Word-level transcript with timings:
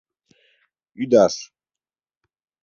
—Ӱдаш. 1.01 1.35